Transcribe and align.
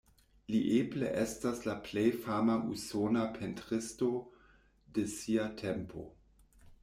Li 0.53 0.59
eble 0.77 1.09
estas 1.23 1.59
la 1.67 1.75
plej 1.87 2.05
fama 2.23 2.55
usona 2.71 3.27
pentristo 3.35 4.09
de 4.99 5.07
sia 5.17 5.45
tempo. 5.63 6.07